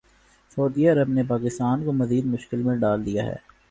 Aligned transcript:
سعودی 0.51 0.87
Arab 0.89 1.09
نے 1.09 1.23
پاکستان 1.29 1.83
کو 1.85 1.91
مزید 1.93 2.25
مشکل 2.25 2.61
میں 2.63 2.75
ڈال 2.77 3.05
دیا 3.05 3.25
ہے 3.25 3.35